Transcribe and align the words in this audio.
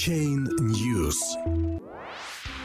Chain 0.00 0.48
News. 0.60 1.18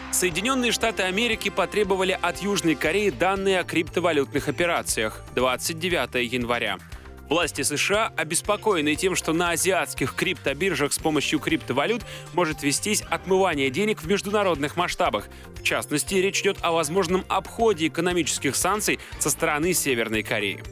Соединенные 0.10 0.72
Штаты 0.72 1.04
Америки 1.04 1.50
потребовали 1.50 2.18
от 2.22 2.42
Южной 2.42 2.76
Кореи 2.76 3.10
данные 3.10 3.60
о 3.60 3.66
криптовалютных 3.66 4.48
операциях 4.48 5.22
29 5.36 6.32
января. 6.32 6.78
Власти 7.28 7.64
США 7.64 8.14
обеспокоены 8.16 8.96
тем, 8.96 9.16
что 9.16 9.34
на 9.34 9.50
азиатских 9.50 10.16
криптобиржах 10.16 10.94
с 10.94 10.98
помощью 10.98 11.40
криптовалют 11.40 12.04
может 12.34 12.64
вестись 12.64 13.02
отмывание 13.02 13.70
денег 13.70 14.02
в 14.02 14.08
международных 14.08 14.78
масштабах. 14.78 15.28
В 15.56 15.64
частности, 15.64 16.16
речь 16.16 16.40
идет 16.40 16.60
о 16.62 16.72
возможном 16.72 17.26
обходе 17.28 17.88
экономических 17.88 18.56
санкций 18.56 18.98
со 19.20 19.30
стороны 19.30 19.74
Северной 19.74 20.24
Кореи. 20.24 20.64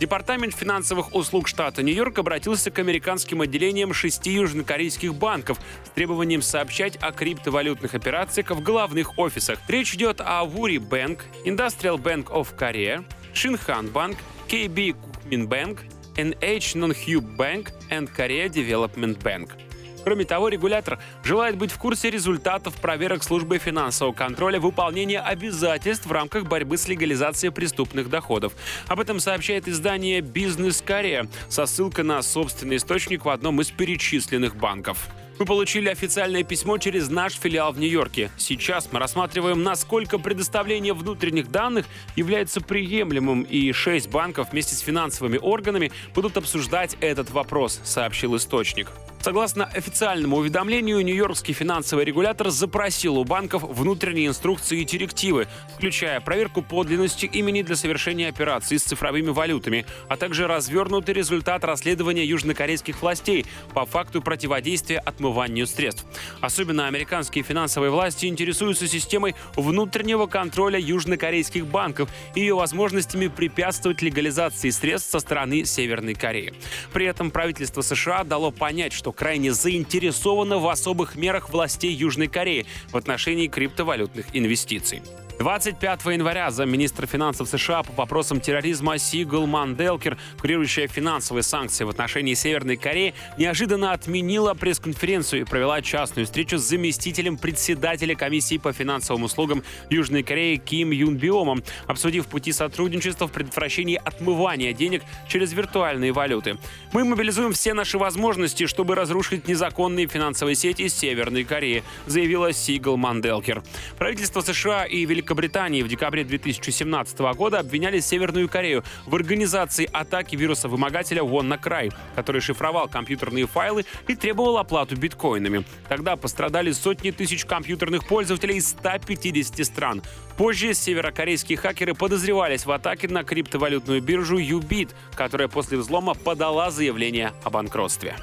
Департамент 0.00 0.54
финансовых 0.54 1.12
услуг 1.12 1.48
штата 1.48 1.82
Нью-Йорк 1.82 2.18
обратился 2.18 2.70
к 2.70 2.78
американским 2.78 3.40
отделениям 3.40 3.92
шести 3.92 4.32
южнокорейских 4.32 5.12
банков 5.12 5.58
с 5.84 5.90
требованием 5.90 6.40
сообщать 6.40 6.96
о 7.00 7.10
криптовалютных 7.10 7.94
операциях 7.94 8.50
в 8.52 8.62
главных 8.62 9.18
офисах. 9.18 9.58
Речь 9.66 9.94
идет 9.94 10.20
о 10.20 10.44
Wuri 10.44 10.78
Bank, 10.78 11.22
Industrial 11.44 11.98
Bank 11.98 12.26
of 12.26 12.56
Korea, 12.56 13.04
Shinhan 13.34 13.90
Bank, 13.92 14.18
KB 14.48 14.94
Kukmin 14.94 15.48
Bank, 15.48 15.80
NH 16.14 16.76
Non-Hub 16.76 17.36
Bank 17.36 17.72
and 17.90 18.08
Korea 18.14 18.48
Development 18.48 19.20
Bank. 19.22 19.67
Кроме 20.08 20.24
того, 20.24 20.48
регулятор 20.48 20.98
желает 21.22 21.58
быть 21.58 21.70
в 21.70 21.76
курсе 21.76 22.08
результатов 22.08 22.74
проверок 22.76 23.22
службы 23.22 23.58
финансового 23.58 24.14
контроля 24.14 24.58
выполнения 24.58 25.20
обязательств 25.20 26.06
в 26.06 26.12
рамках 26.12 26.46
борьбы 26.46 26.78
с 26.78 26.88
легализацией 26.88 27.52
преступных 27.52 28.08
доходов. 28.08 28.54
Об 28.86 29.00
этом 29.00 29.20
сообщает 29.20 29.68
издание 29.68 30.22
«Бизнес 30.22 30.80
Корея» 30.80 31.28
со 31.50 31.66
ссылкой 31.66 32.04
на 32.04 32.22
собственный 32.22 32.76
источник 32.76 33.26
в 33.26 33.28
одном 33.28 33.60
из 33.60 33.70
перечисленных 33.70 34.56
банков. 34.56 35.08
Мы 35.38 35.44
получили 35.44 35.90
официальное 35.90 36.42
письмо 36.42 36.78
через 36.78 37.10
наш 37.10 37.34
филиал 37.34 37.74
в 37.74 37.78
Нью-Йорке. 37.78 38.30
Сейчас 38.38 38.88
мы 38.90 39.00
рассматриваем, 39.00 39.62
насколько 39.62 40.18
предоставление 40.18 40.94
внутренних 40.94 41.50
данных 41.50 41.84
является 42.16 42.62
приемлемым, 42.62 43.42
и 43.42 43.70
шесть 43.72 44.08
банков 44.08 44.52
вместе 44.52 44.74
с 44.74 44.78
финансовыми 44.78 45.36
органами 45.36 45.92
будут 46.14 46.38
обсуждать 46.38 46.96
этот 47.00 47.28
вопрос, 47.30 47.78
сообщил 47.84 48.34
источник. 48.36 48.90
Согласно 49.20 49.64
официальному 49.64 50.36
уведомлению, 50.36 51.04
нью-йоркский 51.04 51.52
финансовый 51.52 52.04
регулятор 52.04 52.50
запросил 52.50 53.18
у 53.18 53.24
банков 53.24 53.62
внутренние 53.62 54.28
инструкции 54.28 54.80
и 54.80 54.84
директивы, 54.84 55.48
включая 55.76 56.20
проверку 56.20 56.62
подлинности 56.62 57.26
имени 57.26 57.62
для 57.62 57.76
совершения 57.76 58.28
операций 58.28 58.78
с 58.78 58.84
цифровыми 58.84 59.30
валютами, 59.30 59.86
а 60.08 60.16
также 60.16 60.46
развернутый 60.46 61.14
результат 61.14 61.64
расследования 61.64 62.24
южнокорейских 62.24 63.02
властей 63.02 63.44
по 63.74 63.84
факту 63.84 64.22
противодействия 64.22 64.98
отмыванию 64.98 65.66
средств. 65.66 66.06
Особенно 66.40 66.86
американские 66.86 67.42
финансовые 67.42 67.90
власти 67.90 68.26
интересуются 68.26 68.86
системой 68.86 69.34
внутреннего 69.56 70.26
контроля 70.26 70.78
южнокорейских 70.78 71.66
банков 71.66 72.08
и 72.34 72.40
ее 72.40 72.54
возможностями 72.54 73.26
препятствовать 73.26 74.00
легализации 74.00 74.70
средств 74.70 75.10
со 75.10 75.18
стороны 75.18 75.64
Северной 75.64 76.14
Кореи. 76.14 76.54
При 76.92 77.04
этом 77.06 77.30
правительство 77.30 77.82
США 77.82 78.24
дало 78.24 78.50
понять, 78.52 78.92
что 78.92 79.07
крайне 79.12 79.52
заинтересовано 79.52 80.58
в 80.58 80.68
особых 80.68 81.16
мерах 81.16 81.50
властей 81.50 81.92
Южной 81.92 82.28
Кореи 82.28 82.66
в 82.90 82.96
отношении 82.96 83.48
криптовалютных 83.48 84.26
инвестиций. 84.32 85.02
25 85.38 86.04
января 86.06 86.50
замминистра 86.50 87.06
финансов 87.06 87.48
США 87.48 87.84
по 87.84 87.92
вопросам 87.92 88.40
терроризма 88.40 88.98
Сигл 88.98 89.46
Манделкер, 89.46 90.18
курирующая 90.40 90.88
финансовые 90.88 91.44
санкции 91.44 91.84
в 91.84 91.90
отношении 91.90 92.34
Северной 92.34 92.76
Кореи, 92.76 93.14
неожиданно 93.36 93.92
отменила 93.92 94.54
пресс-конференцию 94.54 95.42
и 95.42 95.44
провела 95.44 95.80
частную 95.80 96.26
встречу 96.26 96.58
с 96.58 96.62
заместителем 96.62 97.38
председателя 97.38 98.16
комиссии 98.16 98.58
по 98.58 98.72
финансовым 98.72 99.22
услугам 99.22 99.62
Южной 99.90 100.24
Кореи 100.24 100.56
Ким 100.56 100.90
Юн 100.90 101.16
Биомом, 101.16 101.62
обсудив 101.86 102.26
пути 102.26 102.50
сотрудничества 102.50 103.28
в 103.28 103.32
предотвращении 103.32 104.00
отмывания 104.04 104.72
денег 104.72 105.04
через 105.28 105.52
виртуальные 105.52 106.10
валюты. 106.10 106.58
Мы 106.92 107.04
мобилизуем 107.04 107.52
все 107.52 107.74
наши 107.74 107.96
возможности, 107.96 108.66
чтобы 108.66 108.96
разрушить 108.96 109.46
незаконные 109.46 110.08
финансовые 110.08 110.56
сети 110.56 110.88
Северной 110.88 111.44
Кореи, 111.44 111.84
заявила 112.06 112.52
Сигл 112.52 112.96
Манделкер. 112.96 113.62
Правительство 113.98 114.40
США 114.40 114.84
и 114.84 115.04
Великобритания 115.04 115.27
Великобритании 115.28 115.82
в 115.82 115.88
декабре 115.88 116.24
2017 116.24 117.18
года 117.36 117.58
обвиняли 117.58 118.00
Северную 118.00 118.48
Корею 118.48 118.82
в 119.04 119.14
организации 119.14 119.86
атаки 119.92 120.36
вируса-вымогателя 120.36 121.20
WannaCry, 121.20 121.92
который 122.14 122.40
шифровал 122.40 122.88
компьютерные 122.88 123.46
файлы 123.46 123.84
и 124.06 124.16
требовал 124.16 124.56
оплату 124.56 124.96
биткоинами. 124.96 125.64
Тогда 125.86 126.16
пострадали 126.16 126.72
сотни 126.72 127.10
тысяч 127.10 127.44
компьютерных 127.44 128.08
пользователей 128.08 128.56
из 128.56 128.70
150 128.70 129.66
стран. 129.66 130.02
Позже 130.38 130.72
северокорейские 130.72 131.58
хакеры 131.58 131.92
подозревались 131.92 132.64
в 132.64 132.70
атаке 132.70 133.08
на 133.08 133.22
криптовалютную 133.22 134.00
биржу 134.00 134.38
Ubit, 134.38 134.92
которая 135.14 135.48
после 135.48 135.76
взлома 135.76 136.14
подала 136.14 136.70
заявление 136.70 137.34
о 137.44 137.50
банкротстве. 137.50 138.16